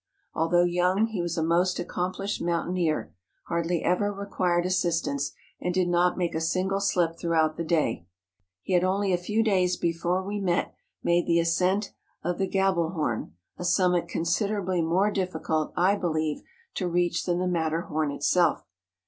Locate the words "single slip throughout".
6.41-7.55